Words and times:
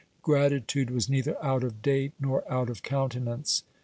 347 0.25 0.33
gratitude 0.33 0.89
was 0.89 1.09
neither 1.11 1.45
out 1.45 1.63
of 1.63 1.83
date 1.83 2.11
nor 2.19 2.43
out 2.51 2.71
of 2.71 2.81
countenance. 2.81 3.61